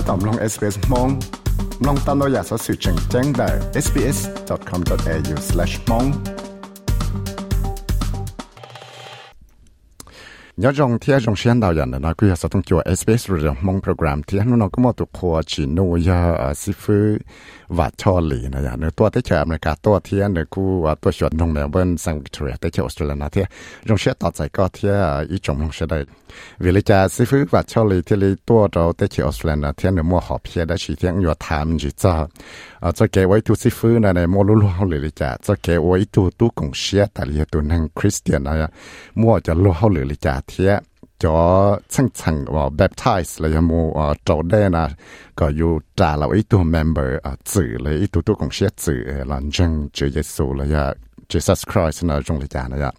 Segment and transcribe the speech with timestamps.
[0.08, 1.08] ตอมลง SBS มอง
[1.86, 3.48] ลองตามเราอยากสอสื่อแจ้งแจ้งได้
[3.84, 6.08] sbs.com.au/mong
[10.62, 15.78] ยอดจงที่จงเชียนดาวยันนะก็อยากสต้องจัว SBS เรื่องมองโปรแกรมที่นู้นก็มาตุกัวชิโน
[16.08, 16.20] ยา
[16.60, 16.98] ซิฟื
[17.79, 20.63] วัดชอลีนะยันตัวที่เชื่ออเมริกาตัวเที่เนี่ยกู
[21.01, 23.43] ตัวชดนงเมลเบิร์นซังวิกตอเรียที่เชื่อออสเตรเลียนะที่
[23.87, 24.91] จงเชียต่อใจก็เที่
[25.31, 25.99] อีจงลงเชียได้
[26.63, 32.13] วิลิจาซิฟืวัดชอลีที่ลีตัวเราที่เชื่อออสเตรเลียนะที่เนี่ยมัวหอบเพียได้ชีที่อยู่ทำจีจ้า
[32.81, 38.69] เอ่าจะเก็บไว้ทุซิฟืนะในมัวลุ้ๆเลยลิจาจะเก็บไว้ตัวตู้กงเชียแต่ลีตัวนั่งคริสเตียนนะ
[39.19, 40.90] มัวจะลุ้ๆเลยลิจาที่
[41.21, 44.89] cho chân chân và baptize là một uh, chỗ đây là
[45.35, 48.67] có yêu trả là ít tu member à chữ là ít tu tu cũng sẽ
[48.77, 50.93] chữ ờ, là chân chữ Giêsu là ya
[51.29, 52.91] Jesus Christ là trong lịch trả này ya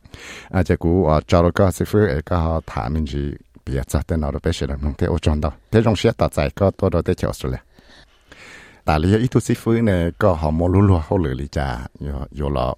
[0.51, 3.33] à chỉ cú uh, cho cái sư phụ ấy có thả mình gì
[3.67, 5.53] bây giờ tên nào đó bây giờ không thể ô chọn đâu.
[5.71, 7.15] Thế trong sẽ tạo giải có tôi đó để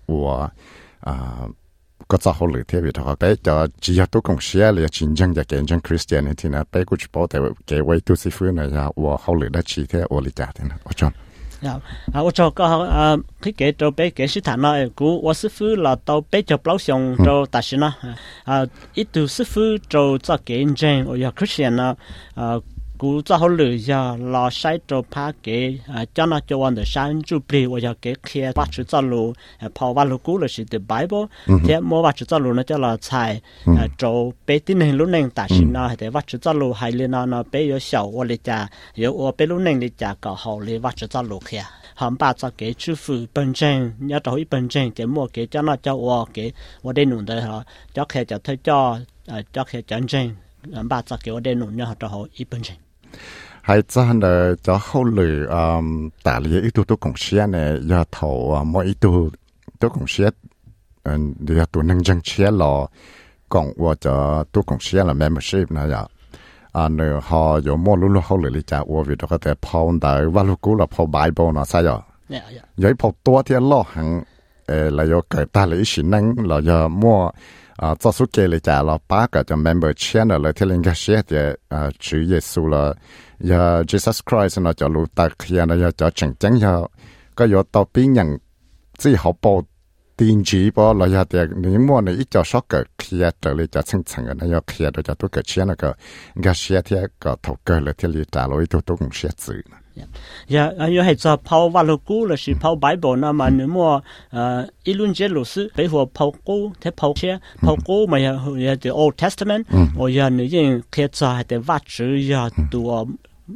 [0.07, 0.49] của
[2.12, 4.72] Australia แต่เลยอีทุสิฟื้นเนี่ยก็หอมลุลัวเขาเลยลิจ่าอยู่อยู่ละวัวอ่า có cho họ lựa thế vì họ bé cho chỉ có tôi cũng
[4.72, 7.42] share là chính dân và kiến dân Christian thì là bé cũng chỉ bảo tại
[7.68, 10.32] cái way tu sĩ phương này là và họ lựa đã chỉ thế ở lý
[10.36, 11.12] trả thế nào ở trong
[11.62, 11.74] à,
[12.14, 15.50] tôi cho có à khi kể cho bé kể sự thản nói của tôi sư
[15.58, 17.80] phụ là tao bé cho bao xong cho ta xin
[18.44, 21.96] à ít tu sư phụ cho cho kiến dân ở Christian à
[23.05, 25.79] cú cho họ lựa giờ lo sai cho pa kế
[26.15, 29.01] cho nó cho anh được sáng chú bì và giờ kế kia bắt chữ cho
[29.01, 29.33] lù
[29.75, 31.27] 跑 vào lù cú là sự từ bãi bộ,
[31.67, 33.41] thế mua bắt chú cho lù nó cho là xài
[33.99, 34.13] cho
[34.47, 37.11] bé tin hình lúc này ta xin nó thì bắt chữ cho lù hay lên
[37.11, 40.15] nó nó bé yếu sầu và lịch trả yếu ở bé lúc này lịch trả
[40.15, 43.53] có họ lấy bắt chữ cho lù kia hầm ba cho kế chú phụ bên
[43.55, 46.51] trên nhớ cho ý bên trên thì mua kế cho nó cho ô kế
[46.83, 47.63] và đây nụ đấy họ
[47.95, 48.99] cho kia cho thấy cho
[49.53, 50.31] cho kia chân chân
[50.83, 52.84] ba cho kế ở đây nụ nhớ cho họ ý bên trên
[53.63, 57.47] hay cho hắn là cho hậu lử um, tả lý ít tu tu cũng xe
[57.47, 59.31] này giờ thầu ờ, mỗi ít tu
[59.79, 60.31] tu cũng xe
[61.41, 62.87] giờ tu nâng chân xe lò
[63.49, 66.05] còn qua cho tu cũng xe là membership này giờ
[66.73, 66.81] dạ.
[66.83, 69.55] à nữa họ có mua lulu hậu lử lý cha qua vì đó có thể
[69.63, 72.01] phong đại và lúc cũ là phong bible nó sao rồi
[72.77, 74.23] vậy phong tua thì lo hàng
[74.67, 74.91] ờ,
[76.89, 77.31] mua
[77.77, 82.97] 啊，做数据里加了八个叫 member channel 了，听人家写的啊，主耶稣了，
[83.39, 86.89] 要 Jesus Christ 呢叫路达克呀，那要叫真正要，
[87.35, 88.41] 个有到边人
[88.95, 89.61] 最好报
[90.17, 95.89] 定期波，那要的，因为呢一叫少嘅企业这里叫层层的，那要企业的叫多个钱那个，
[96.35, 99.65] 人家写的个图个了，听里打了一多多公写字。
[100.48, 109.66] 呀，啊，有系做跑瓦路古了，是跑 Bible 那嘛，你么呃，一轮节老师，比如跑古，他跑车，跑古嘛呀，呀的 Old Testament，
[109.98, 113.08] 我呀你因可以做系的瓦子呀，多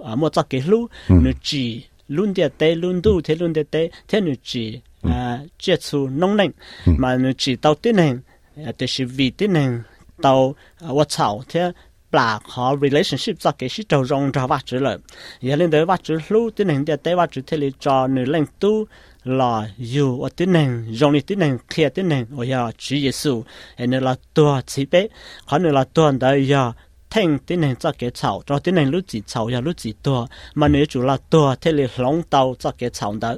[0.04, 6.54] 啊么做给路，你记轮的带轮度，他轮的带，他你记啊接触农人，
[6.98, 8.22] 嘛你记到的人，
[8.78, 9.84] 就是为的人
[10.22, 10.54] 到
[10.90, 11.74] 我操他。
[12.13, 14.99] là họ relationship cho cái sự trầu rong cho vắt chữ lợi
[15.41, 18.07] giờ lên tới vắt chữ lưu tiến hành để tế vắt chữ thế lý cho
[18.07, 18.85] nữ lên tu
[19.25, 22.97] là dù ở tiến hành rong đi tiến hành kia tiến hành ở giờ chữ
[22.97, 23.45] Giêsu
[23.77, 25.07] em là tua chỉ bé
[25.45, 26.73] họ nữ là tua đời giờ
[27.11, 29.95] thành tiến hành cho cái chậu cho tiến hành lúc chỉ chậu giờ lúc chỉ
[30.03, 33.35] tua mà nữ chủ là tua thế lý long tàu cho cái chậu đó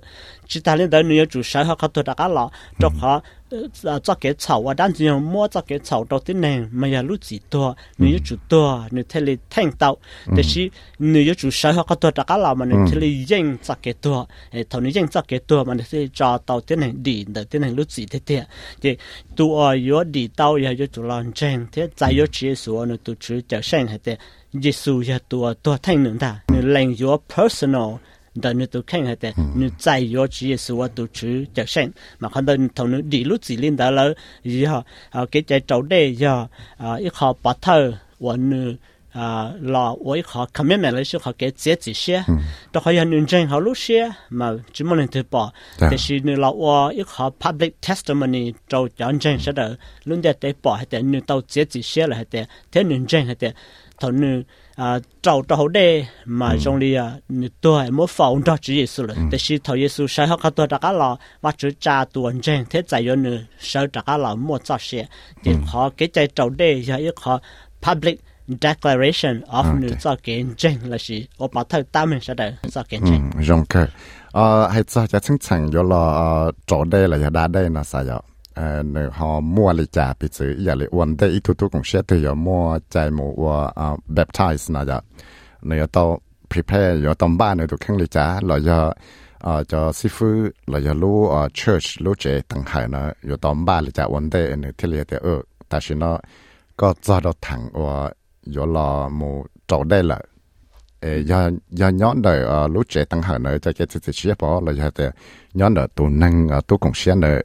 [0.46, 3.22] chỉ ta lên tới nữ chủ sở họ các tua đã cả lọ cho họ
[4.03, 7.01] cho cái chảo và đang chỉ mua cho cái chảo đầu tiên này mà ya
[7.01, 11.95] lúc chỉ tua nếu chủ tua nếu thế là thanh tàuแต่是nếu chủ sai họ có
[11.95, 14.25] tua đã cả mà nếu thế là yên cho cái tua
[14.69, 17.61] thầu nếu yên cho cái tua mà nếu cho tàu tiến hành đi đầu tiến
[17.61, 18.45] hành lúc chỉ thế thế
[18.81, 18.97] thì
[19.35, 22.95] tua yếu đi tàu ya yếu chủ làm chân thế tại yếu chỉ số nó
[23.03, 24.17] tu chủ 生系嘅
[24.61, 27.97] 耶稣也多多听能的，你令 your personal
[28.40, 30.88] 但你都看下得你再弱智也是我
[32.30, 33.24] người ta, 你同你 dạy
[33.56, 37.72] 领导了以后啊，给在招 hòa 啊，一号白头
[38.18, 38.78] 我你
[39.12, 39.52] 啊
[41.94, 42.12] sinh,
[44.30, 44.52] mà
[44.84, 46.92] không đơn thì thôi, nó đi lút gì lên đó
[47.40, 53.52] public testimony 做认真 giáo nhân 你到姐姐些了，还得太认真，还得
[54.00, 54.42] thằng nữ
[54.74, 57.12] à trâu trâu đê mà trong đi à
[57.60, 60.66] tuổi mỗi phòng đó chỉ Giêsu rồi thế khi thằng Giêsu sai học các tuổi
[60.66, 64.16] đã cả lò mà chữ cha tuần trên thế tại do nữ sai đã cả
[64.16, 65.06] lò mua cho xe
[65.44, 67.40] thì họ cái chạy trâu đê giờ yêu họ
[67.82, 68.20] public
[68.62, 72.50] declaration of nữ cho kiến trên là gì ở bảo thơ ta mình sẽ được
[72.70, 73.86] cho kiến trên rộng cơ
[74.32, 77.84] à hay cho cho chứng chỉnh do là trâu đê là giờ đã đây là
[77.84, 78.18] sao vậy
[78.54, 78.82] à
[79.12, 82.22] họ mua lại trả bị giờ lại uốn đây ít thu thu cũng xét thì
[82.22, 85.00] giờ mua chạy mua và baptize nè giờ
[85.62, 86.20] nè tao
[86.50, 88.92] prepare giờ tao ba nè tụi khăn lại trả là giờ
[89.38, 90.26] à cho sư phụ
[90.66, 94.04] là giờ lu à church lu chế thằng hải nè giờ tao ba lại trả
[94.04, 95.04] uốn đây nè thì lại
[95.70, 96.18] thì nó
[96.76, 98.12] có cho đó thằng và
[98.42, 100.20] giờ là mua trâu đây là
[101.02, 104.72] do do nhón đời lúc trẻ tăng hở nơi cho cái sự chia bỏ là
[104.72, 105.10] do thế
[105.54, 107.44] nhón đời tu năng tu cũng xia nơi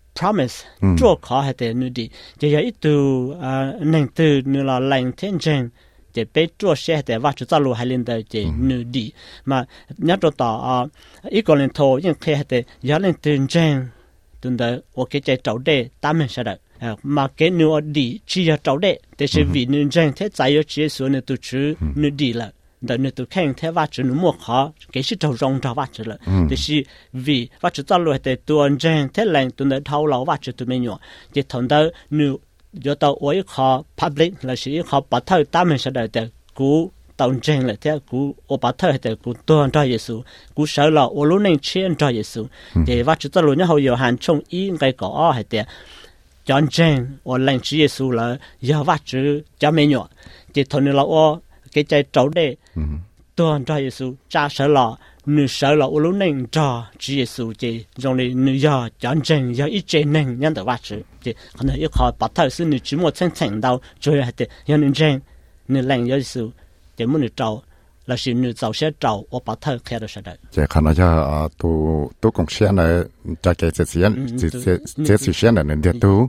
[0.19, 0.65] promise
[0.99, 2.09] cho khó hay thế nữa đi
[2.39, 5.69] chỉ là ít từ à nên từ nữa là lành thiên chân
[6.13, 9.11] chỉ biết cho xe để vào cho lu hay lên tới chỉ nữa đi
[9.45, 9.65] mà
[9.97, 10.79] nhớ cho à
[11.29, 13.87] ít còn lên thô nhưng khi hay thế giá lên thiên chân
[14.41, 16.53] tuần đó ok chạy trâu đệ tám mươi sao đó
[17.03, 20.49] mà cái nữa đi chỉ là trâu đệ để sẽ vì nữa chân thế tại
[20.49, 22.51] yếu chỉ số nữa tụi chứ nữa đi là
[22.81, 25.73] đợt nữa tụi khen thế vắt chữ nó mua khó cái sự trâu rong cho
[25.73, 26.17] vắt chữ là
[26.49, 26.83] thì 是
[27.13, 30.41] vì vắt chữ tao để tụi anh chân thế lạnh tụi nó thâu lâu vắt
[30.41, 30.99] chữ tụi mình nhỏ
[31.33, 32.39] thì thằng đó nếu
[32.73, 36.07] do tao ở khó public là sự khó bắt thâu tám mươi sẽ đợi
[36.55, 40.23] cú tao chân là thế cú ở bắt thâu để cú tuân cho Giêsu
[40.55, 42.45] cú sợ là ở lúc này chiến cho Giêsu
[42.87, 45.65] thì vắt chữ tao lúc nhau 有 hạn trong ý cái có hay thế
[46.45, 50.07] chọn chân ở lạnh chữ Giêsu là giờ vắt chữ cho mình nhỏ
[50.53, 51.39] thì nó là ở
[51.73, 52.55] cái trái trâu đệ
[53.36, 54.96] tuần cho Giêsu cha sợ lọ
[55.26, 59.52] nữ sợ lọ lúc nên cho chỉ Giêsu chỉ trong này nữ giờ chọn chân
[59.52, 65.20] giờ ít chân nên nhân được vắt chữ chỉ còn là ít khó bắt đầu是女只摸层层到最后的要女真
[65.66, 66.50] 女冷有时
[66.96, 67.62] 就没女找。
[68.06, 70.36] là sự nữ giàu sẽ trâu ở bắt thơ kia đó sẽ đấy.
[70.50, 73.02] Chỉ khả năng cho tu tu công xe này
[73.42, 74.26] cho cái sự kiện,
[75.08, 76.28] cái sự kiện này nên tu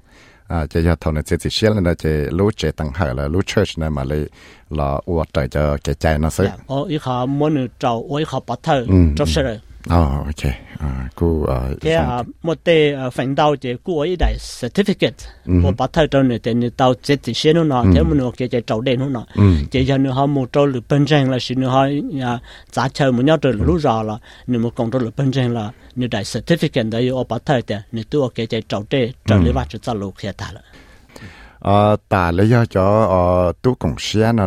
[0.52, 4.28] 啊，这要同呢，这这写了呢，这路这等下了，路车呢嘛，你
[4.68, 6.44] 老我带着给在那说。
[6.66, 8.72] 哦，一下没人找，我一下把头，
[9.16, 9.58] 找谁来？
[9.89, 10.53] Ờ, ok.
[10.79, 11.69] À, cô à.
[11.81, 15.11] Cái à, một tê phần đầu chỉ cô ấy đại certificate,
[15.45, 18.13] của bắt thơ trong này thì người tàu chỉ chỉ xem nó nọ, thế mà
[18.13, 19.25] nó cái cái trâu đen nó nọ.
[19.71, 21.87] Chỉ cho nó họ một trâu lửa bên trên là xin nó họ
[22.21, 22.39] à
[22.71, 24.17] giá chơi một nhau trâu lửa rõ là,
[24.47, 27.61] nếu một con trâu lửa bên trên là nếu đại certificate đấy ở bắt thơ
[27.67, 30.61] thì nếu tôi cái cái trâu đen trâu lửa bắt cho lục kia ta là.
[31.59, 34.45] 呃，但你要咗呃都贡献了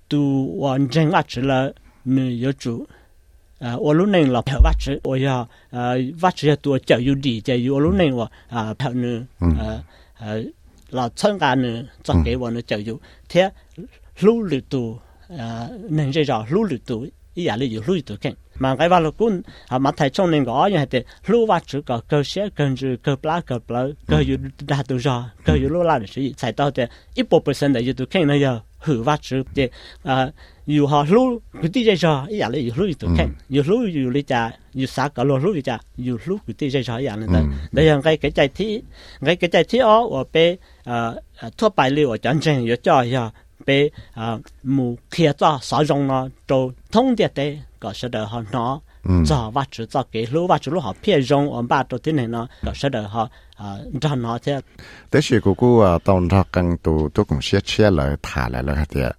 [0.09, 1.73] tu hoàn chân là chỉ là
[2.05, 2.85] nữ yếu chủ
[3.59, 7.01] à ở lúc này là phải vắt chữ ở giờ à vắt chữ tu giáo
[7.01, 9.79] dục đi giáo dục lúc này là à phải nữ à
[10.19, 10.35] à
[10.91, 13.51] là thân cả nữ cho cái bọn nữ giáo dục thế
[14.21, 14.99] lưu lự tù
[15.39, 18.89] à nên dễ rõ lưu lự tù ý là lưu lưu tù keng mà cái
[18.89, 19.43] vào lúc cũng
[19.79, 22.97] mà thầy trong nên có như thế lúa và chữ có cơ sẽ cần chữ
[23.03, 26.35] cơ plá cơ plá cơ yếu đa tự do cơ yếu lúa là được gì
[26.39, 26.83] thầy tao thì
[27.15, 29.69] ít bộ percent yếu tụi khen nó giờ hử và chữ thì
[30.03, 30.31] à
[30.67, 33.15] yếu họ lúa cứ tí dây cho ý là dù lúa tụi ừ.
[33.19, 33.29] khen.
[33.49, 36.53] Yếu lúa yếu lý cha yếu xã cả lúa lúa lý cha yếu lúa cứ
[36.53, 37.27] tí dây cho ý là ừ.
[37.33, 37.43] đấy
[37.73, 38.83] đấy là cái cái chạy thi
[39.25, 42.65] cái cái chạy thi ó ở bên à, à thua bài liệu ở chân chân
[42.65, 43.31] yếu cho giờ.
[43.67, 47.59] Bên à mù kia cho sở rộng nó trâu thông địa tế.
[47.82, 47.82] 呢？
[47.82, 48.82] 就通的的个是的哈喏，
[49.26, 54.62] 做挖出做给路挖出路好偏用，我把都听呢个是的哈啊，这哪些？
[55.10, 59.16] 但是姑姑啊，当他更多都共些车来谈来了的。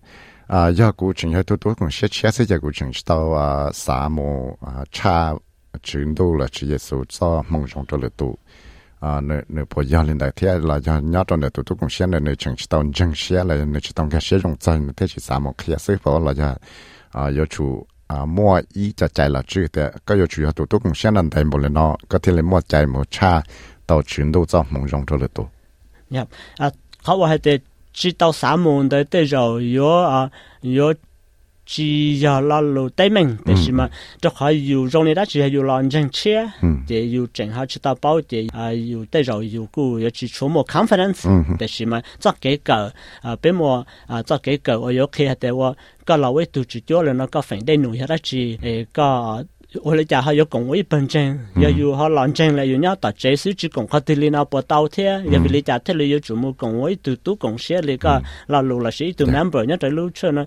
[0.46, 5.37] 啊，要古城要多多共些车是在古城到啊沙漠啊差
[5.82, 8.37] 程度了，直接是做梦中做了多。
[9.00, 11.78] à nửa nửa bộ gia lên đại thế là do nhớ trong nửa tụi tôi
[11.80, 14.38] cũng xem là nửa chừng chỉ tao chân xe là nửa chỉ tao cái xe
[14.42, 16.54] trong chân thế chỉ sao một khi sẽ phải là do
[17.12, 20.67] à yêu chủ À mua ý cho chạy là chứ thế có yêu chủ tụi
[20.70, 23.41] tôi cũng xem là thấy một lần nó có thể là mua chạy một cha
[23.88, 25.48] tàu chuyển đồ cho mong rong cho được tụ.
[26.10, 26.27] nhập
[26.58, 26.70] à
[27.03, 27.60] họ hay thế,
[27.93, 30.29] chỉ tàu sáu môn đấy, tới rồi yếu à
[30.62, 30.93] yếu
[31.70, 35.25] chỉ giờ là lô tây mình để xem mà cho họ yêu trong này đã
[35.28, 36.48] chỉ yêu làm chân chia
[36.88, 40.10] để yêu chân họ chỉ tao bảo để à yêu tới rồi yêu cũ yêu
[40.10, 44.38] chỉ cho một confidence để xem mà cho cái cái à bên mà à cho
[44.38, 49.44] cái cái 我有看的我个老位都只叫了那个反对农业的只诶个。
[49.82, 60.46] 我哋就系要讲一本证，又要学两证嚟，要一达这数只讲佢哋呢那波刀贴，又俾你就睇你要做冇讲我一度都讲些你个老路啦，是一度 member 一对路出呢。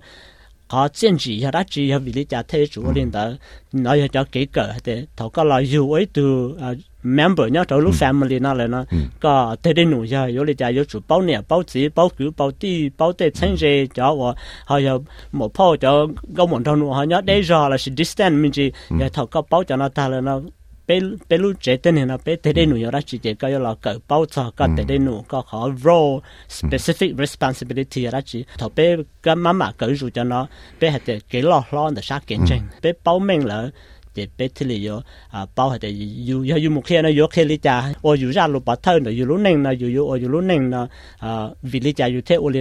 [0.67, 3.29] có chiến chỉ ra đã chỉ ra vì lý giải thế chủ lên đó
[3.73, 6.55] nói cho kỹ cỡ thế thầu có là dù ấy từ
[7.03, 8.85] member nhá trong lúc family nó là nó
[9.19, 12.09] có thế đến nụ giờ yếu lý giải yếu chủ bao nhiêu bao chỉ bao
[12.17, 14.33] cứu bao ti bao tệ chân rề cho và
[14.65, 14.99] họ giờ
[15.31, 18.51] một phao cho gấu một thằng nụ họ nhớ đây giờ là sự distance mình
[18.51, 18.71] chỉ
[19.13, 20.41] thầu có bao cho nó ta là nó
[20.87, 20.95] 那。
[20.99, 23.73] bé bé lu trẻ tên này bé thế đây nụ yo ra chỉ để cái là
[23.81, 28.69] cỡ bao cho cái thế đây nụ có khó role specific responsibility ra chỉ thọ
[28.75, 30.47] bé cái mama cỡ rồi cho nó
[30.81, 33.69] hay để cái lo lo để sát kiến trình bé bao mình là
[34.17, 34.89] để bé thì
[35.29, 38.13] à bao hết để dù dù dù một khi nó dù khi lý cha ô
[38.13, 40.87] dù ra lúc bắt thâu neng nó dù dù ô neng nó
[41.19, 42.51] à vì lý cha dù thế ô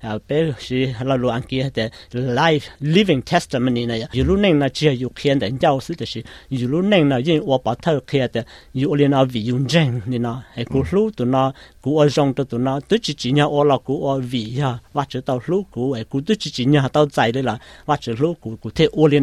[0.00, 4.02] à bé sĩ là lúc anh kia để life living testimony này.
[4.12, 7.50] Dù neng nó chỉ dù khi để giáo sư thì dù lúc neng nó yên
[7.50, 8.42] ô bắt thâu khi để
[8.74, 10.84] dù ô lý vì dùng chân nên nó hệ cú ừ.
[10.90, 14.06] lú tụi nó cú ô rong tụi nó tôi chỉ chỉ nhau ô là cú
[14.06, 16.88] ô vì à, ha và chỉ tao lú cú hệ cú tôi chỉ chỉ nhau
[16.88, 19.20] tao chạy là và chỉ lú cú cú thế ô lý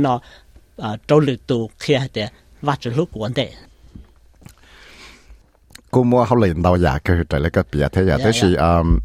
[0.78, 2.30] 啊周六都开的
[2.62, 3.48] 挖着路管的。
[5.92, 7.88] cô mua hậu liền đâu giả cái trở lại cái bìa.
[7.92, 8.78] Thế giả thế dạ, dạ.
[8.78, 9.00] um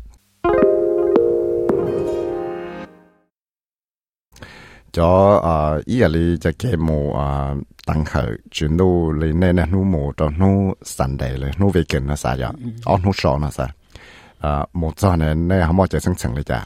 [4.93, 6.09] cho à ờ, ý là
[6.59, 7.55] cái mù ờ, à
[7.87, 11.69] tăng khởi chuyển đô lên nên là nu mù cho nu sản đề lên nu
[11.69, 12.49] về kiện nó sao vậy
[12.85, 13.73] ở nu sọ nó sao à
[14.39, 16.65] ờ, một giờ này này không bao giờ sẵn sàng lấy chả.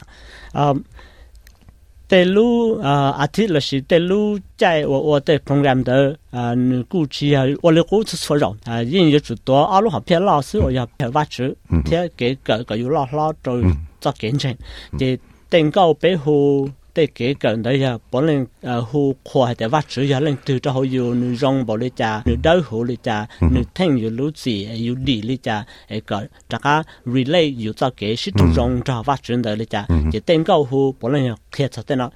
[2.08, 2.54] แต่รู้
[2.86, 4.26] อ่าอาทิตย์ละสิแต่รู้
[4.58, 5.90] ใจว่าว่าแต่โปรแกรม的
[6.36, 13.62] 啊，你估计啊，我的估计错了啊，因为最多阿鲁好偏老师，我要偏挖出，偏给个个有老老做
[14.00, 14.54] 做见证，
[14.98, 16.68] 这登高背后。
[16.95, 18.45] để kế cận đấy à bọn lên
[18.91, 21.91] hù khoa để vắt chữ ya lên từ cho họ yêu nữ rong bỏ lên
[21.95, 25.63] cha nữ đau hù lên cha nữ thanh yêu lũ gì yêu đi lên cha
[25.89, 29.57] ấy cái chắc cả relay yêu cho kế sĩ tu rong cho vắt chữ đấy
[29.57, 32.09] lên cha chỉ tên cao hù bọn lên kia cho tên nó.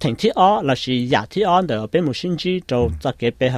[0.00, 3.12] Thành thị ó là sự giả thị ó để bên một sinh chi cho cho
[3.18, 3.52] kế bên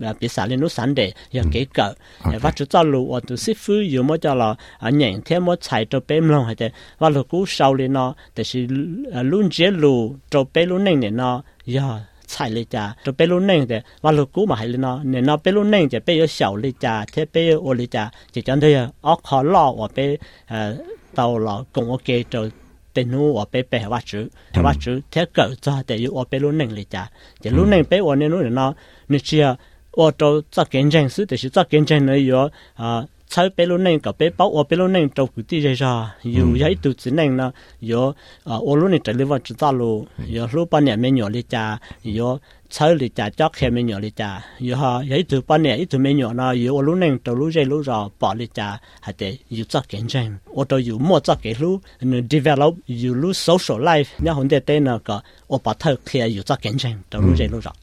[0.00, 1.92] hở bị xả lên lúc sáng để giờ kế cỡ
[2.40, 4.54] và chú cho lũ ở từ sư phụ yêu mỗi cho là
[4.90, 8.14] nhận thêm mỗi chạy cho bé lòng hay thế và lũ cú sau lên nó
[8.36, 8.66] để 是
[9.22, 13.38] luôn chế lũ cho bé nền này nó giờ chạy lên cha cho bé lũ
[13.38, 15.98] nền thế và lũ cú mà hay lên nó nên nó bé lũ nền thì
[16.06, 19.16] bé yêu 小 lên cha thế bé yêu ô lên cha chỉ chẳng thấy ở
[19.24, 20.16] khó lo ở bé
[21.14, 22.44] tàu là cùng ok cho
[22.94, 26.24] tên nu ở bé bé hóa chữ hóa chữ thế cỡ cho để yêu ở
[26.30, 27.10] bé lũ nền lên cha
[27.42, 28.74] chỉ lũ nền bé ở nên nó nó
[29.08, 29.54] nó chia
[29.94, 33.06] 我做做见证是，就是做见证的有啊。
[33.26, 57.74] 采贝鲁嫩个白包，我贝鲁嫩照顾地这啥，有呀一肚子嫩呢，有啊，我路呢这里我知道路，有路半年没鸟的家，有采里家叫开没鸟的家，有哈有一头半年一头没鸟呢，有我路嫩走路这路上包的家，还得有做见证，我都有莫做给路，你 develop 有路 social life，然后得得那个我把头开有做见证，走路这路上。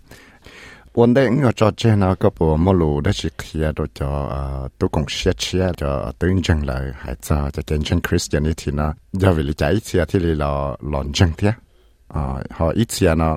[0.99, 4.11] วันเด็กก็จอเจนะก็ปวมลูได้สิเคลียตัวจอ
[4.79, 5.91] ตัวกงเชียเชียจอ
[6.21, 8.87] ตึงจังเลยหายจอจะเป็นเช่นคริสเตียนิทีนะ
[9.23, 10.51] ยาวิลิจอีเชียที่เรา
[10.89, 11.53] หลอนจังเทีย
[12.15, 13.29] อ่าเขาอีเชียนะ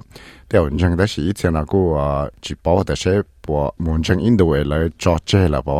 [0.48, 2.08] เดี๋ยวจังได้สิอีเชียนะกูอ่า
[2.44, 3.04] จีบแต่เช
[3.44, 5.80] ปวมุนจังอินโดเอเลยจอเจละปอ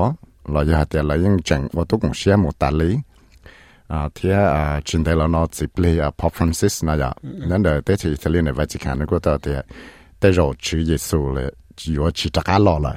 [0.52, 2.92] เราอยากแต่เรายังจังว่าตัวกงเชียหมดตาลี
[3.92, 7.10] อ่าเทียอ่าจินเดลนอจิบลีอ่าพอฟรานซิสนะจ๊ะ
[7.50, 9.60] นั่นเดี๋ยวเตที่อิตาลีในวัติกันก็ตัวเดีย
[10.20, 12.97] แต่เราชื่อเยซูเลย chỉ có chỉ chắc lo lại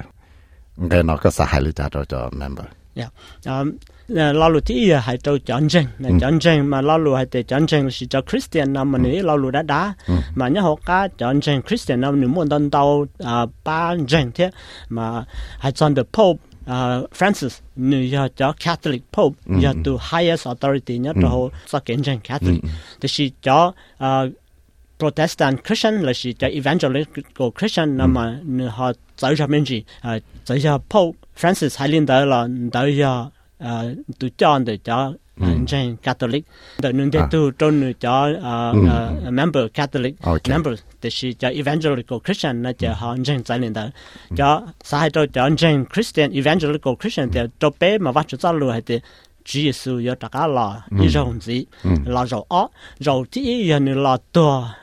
[0.89, 2.65] cái nó có xã hội lý cho cho member.
[2.95, 3.11] Yeah.
[3.45, 3.71] Um
[4.07, 5.85] lao lu thì hay cho chọn tranh
[6.21, 9.23] chọn tranh mà lao lu hay để chọn tranh là cho Christian nam mà nếu
[9.23, 9.93] lao lu đã đã
[10.35, 14.31] mà nhớ họ cả chọn tranh Christian nam nếu muốn đón tàu à ba tranh
[14.35, 14.51] thế
[14.89, 15.23] mà
[15.59, 21.13] hay chọn the Pope uh, Francis nếu cho Catholic Pope giờ to highest authority nhớ
[21.21, 22.61] cho họ kiến tranh Catholic.
[23.01, 23.73] Thì chỉ cho
[24.97, 33.83] protestant christian 那是在 evangelical christian 那么你好找一下面积啊找一下 pope francis 还领导了你等一下啊
[34.17, 36.43] 都讲的讲嗯 jane catholic
[36.77, 36.91] the
[39.31, 43.89] number catholic，member，this is the evangelical christian 那叫行情在领导
[44.35, 48.81] 叫上海到江津 christian evangelical christian the depa m a vajoza lua
[49.45, 51.07] chỉ số giờ ta cả là như
[51.41, 51.65] gì
[52.05, 52.67] là rầu ó
[52.99, 54.75] rầu chỉ giờ này là to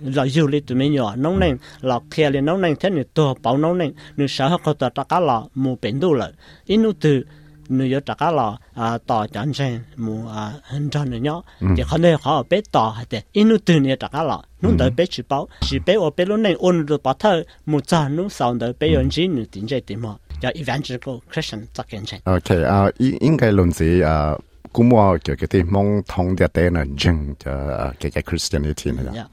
[0.00, 3.04] là du lịch tụi mình nhỏ nông nền là kia lên nông nền thế này
[3.14, 6.32] to bảo nông nền nếu sợ hết có ta cả là mua biển đồ ít
[6.66, 7.24] inu từ
[7.68, 11.42] nếu giờ ta cả là à tỏ chân sen mua à hình tròn này nhó
[11.76, 14.70] thì không nên họ biết tỏ hay ít inu từ này ta cả là nó
[14.78, 17.80] đợi bé chỉ bảo chỉ bé ở bên luôn này ôn được bảo thơ mua
[17.80, 21.66] chân nó sau đợi biết ăn gì nữa tính chạy tìm họ 叫 evangelical Christian
[21.72, 22.18] 作见证。
[22.24, 24.38] OK 啊，应应该论是啊，
[24.72, 29.28] 古莫叫嗰啲蒙通嘅啲人正就嘅嘅 Christianity 啦。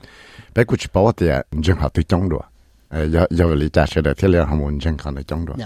[0.54, 2.46] 不過佢包啲正好對中咯。
[2.94, 5.58] 誒有有理解出嚟，啲人係冇正確嘅中咯。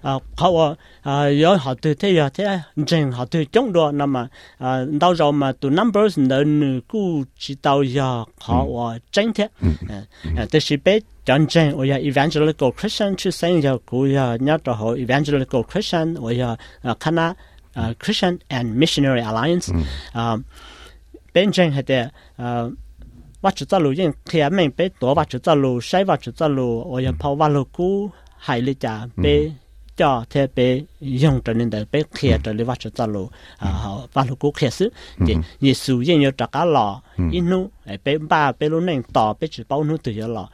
[0.00, 3.92] 啊，好啊，啊有好對啲嘢，啲正好對中咯。
[3.92, 9.46] 那麼啊，到時候嘛，對 numbers 能估知道呀，好啊，正嘅。
[9.60, 11.02] 誒，誒，但是別。
[11.24, 16.16] John Jane or your evangelical Christian to saying your go your not the họ evangelical Christian
[16.16, 16.96] or your uh,
[17.76, 19.72] uh, Christian and Missionary Alliance.
[21.34, 22.10] Bên trên had there
[22.42, 22.72] uh,
[23.42, 26.16] và chỉ ta lưu yên khi mình bé tổ và chỉ ta lưu sai và
[26.16, 29.50] chỉ ta lưu ở yên phao và lưu cũ hại lý trả bé
[29.96, 33.28] cho thế bé dùng trở nên đời bé khi trở nên và chỉ ta lưu
[34.12, 34.92] và lưu cũ khi sự
[35.26, 37.02] thì nhiều sự yên nhiều trả cả lọ
[37.32, 37.70] inu
[38.04, 40.48] bé ba bé luôn nên tỏ bé chỉ bao nu từ giờ lọ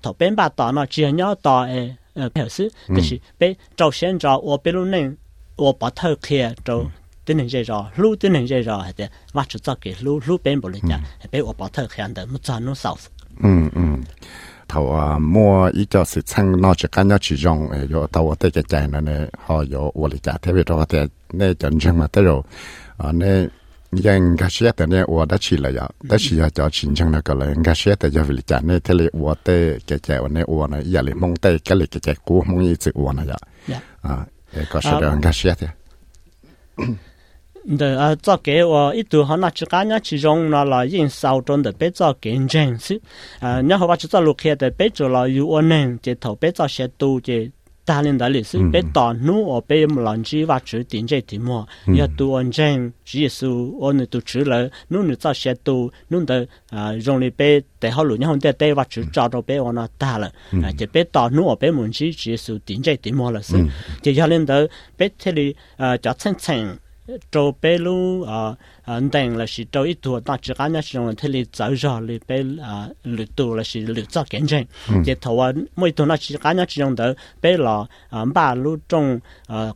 [0.00, 4.96] 头边把大嘛，只要大诶，呃，表示就是被朝鲜朝我比如呢，
[5.56, 6.84] 我把头开就
[7.24, 11.00] 等人介绍，路等人介绍，还得挖出早给路路边不人家，
[11.30, 12.98] 被我把头开的没赚弄少。
[13.38, 14.02] 嗯嗯。
[14.68, 22.44] 头啊，摸一叫是趁那只干要去用，哎哟，到我这个家呢呢，好有我的家，特别到我的那真正嘛，对喽，
[22.96, 23.48] 啊那。
[23.92, 33.24] 应该是的呢，我的起来呀，但是要叫新疆那个了，应该是的要为了讲呢，这里我的姐姐我呢我呢也里蒙的，这里姐姐姑蒙一直我呢
[33.66, 34.26] 呀，啊，
[34.56, 35.68] 也搞是的，应该是的。
[37.78, 43.00] 对啊，做给我一度和那只干伢其中那了因烧中的别做见证是，
[43.40, 47.52] 啊，然后我只做路开的别做了有我能接头别做些多接。
[47.81, 47.81] 这。
[47.87, 60.27] 大连的历史被打怒，我被乱子挖出定这题目，要读完整，只是我们读出了，弄你早些读，弄得啊容易被带好路，然后再带挖出找到被我那打了，
[60.61, 63.55] 啊就被打怒，我被问题只是定这题目了是，
[64.01, 64.53] 就要领导
[67.30, 74.66] 走北路啊啊，等那是走一段，但只感觉是用体力走上，离北啊绿多那是绿早更近。
[75.04, 77.04] 再头啊，每头那是感觉只用到
[77.40, 79.74] 北罗啊马路中啊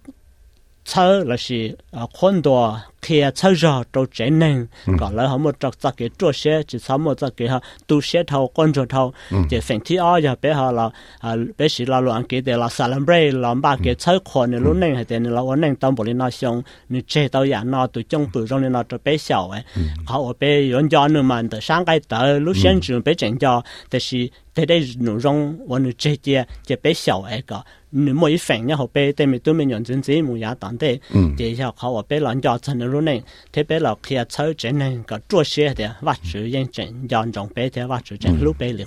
[0.85, 2.81] 草那是啊很多。
[3.03, 4.67] kia chơi giờ trâu trẻ nên
[4.99, 7.61] còn lại họ một trọc tắc cái trâu xe chỉ sáu một tắc cái họ
[7.87, 9.13] tu xe thầu con trâu thầu
[9.51, 12.57] chỉ phần thứ hai giờ bé họ là à bé sĩ là loạn cái để
[12.57, 15.61] là salam bray làm ba cái chơi khó này lúc này hay thế là ổn
[15.61, 18.73] nên tâm bồi nó xong nên chế tao giả nó tụi trong bự trong nên
[18.73, 19.63] nó cho bé 小 ấy
[20.07, 23.15] họ ở bé yon cho nữa mà từ sáng cái tới lúc sáng trường bé
[23.15, 27.23] chỉnh cho thì là thế đây nội dung và nội chế chế chế bé xấu
[27.23, 27.57] ấy cả
[27.93, 30.55] nếu mỗi phần nhau họ bé thì mình tụi mình nhận chân chỉ muốn giả
[30.61, 30.99] tận thế
[31.39, 33.23] thì cho họ họ bé lần cho chân 如恁
[33.53, 38.87] 特别老偏草根呢，个做些的挖出认真，阳江白田挖出真六百六。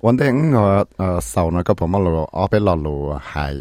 [0.00, 3.54] 我听我呃，手内个朋友阿伯老老还。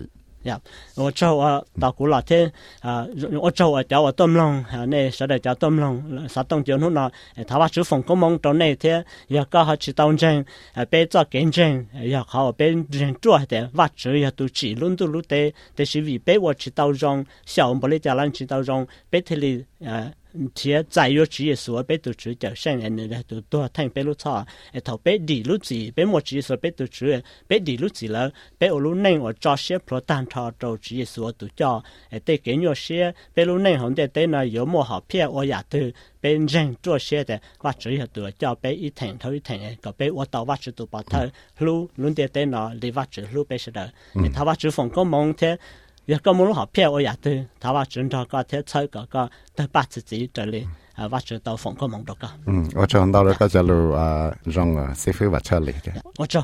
[0.48, 0.60] 呀，
[0.96, 3.06] 我做啊，稻谷那天啊，
[3.42, 7.12] 我做啊，叫我炖龙，啊，那啥的叫炖龙，啥东叫弄那，
[7.46, 20.12] 他把厨房工忙到那天，要搞好去当真，啊，别做见证，要好别人做的，挖掘要都起轮都路的，但是为别我去到中，小不哩家人去到中，别这里啊。
[20.56, 24.04] Thì giải yo chỉ số bé tổ chức cho sang anh là tổ tổ thành bé
[24.04, 24.32] lúc cha
[24.74, 27.10] ấy thầu bé đi lúc gì bé một chỉ số bé tổ chức
[27.50, 30.52] bé đi lúc gì là bé ở lúc này ở cho xe pro tan cho
[30.60, 34.08] tổ chỉ số tổ cho ấy để cái nhau xe bé lúc này hôm nay
[34.14, 37.74] đây là có một học phe ở nhà từ bé rèn cho xe để và
[37.80, 40.56] chỉ là tổ cho bé ít thành thôi ít thành có bé ở tàu và
[40.60, 43.72] chỉ tổ bảo thơ lúc lúc đây đây là đi và chỉ lúc bé sẽ
[43.72, 43.88] đợi
[44.34, 45.58] thằng và chỉ phòng công mong thế
[46.07, 52.29] 也个么好骗我也对，他话正常个贴菜个个都把自己这里啊，我知道风个梦到个。
[52.47, 55.93] 嗯，我知道了个叫路啊，让啊，师傅话车里的。
[56.19, 56.43] 我知。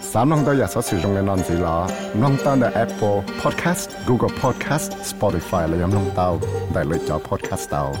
[0.00, 1.86] 三弄到也所使用嘅单字啦，
[2.16, 6.36] 弄到嘅 Apple Podcast、Google Podcast、Spotify 嚟咁弄到，
[6.74, 7.92] 大类咗 Podcast 到。